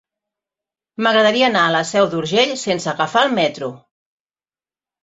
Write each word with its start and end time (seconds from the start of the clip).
M'agradaria 1.07 1.45
anar 1.53 1.67
a 1.67 1.75
la 1.75 1.83
Seu 1.91 2.09
d'Urgell 2.15 2.57
sense 2.65 2.93
agafar 2.95 3.25
el 3.29 3.39
metro. 3.39 3.73